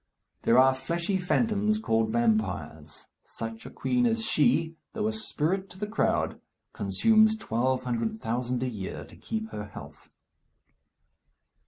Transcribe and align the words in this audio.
There 0.41 0.57
are 0.57 0.73
fleshy 0.73 1.19
phantoms, 1.19 1.77
called 1.77 2.09
vampires. 2.09 3.05
Such 3.23 3.67
a 3.67 3.69
queen 3.69 4.07
as 4.07 4.25
she, 4.25 4.75
though 4.93 5.05
a 5.07 5.13
spirit 5.13 5.69
to 5.69 5.77
the 5.77 5.85
crowd, 5.85 6.41
consumes 6.73 7.35
twelve 7.37 7.83
hundred 7.83 8.19
thousand 8.19 8.63
a 8.63 8.67
year, 8.67 9.05
to 9.05 9.15
keep 9.15 9.51
her 9.51 9.65
health. 9.65 10.09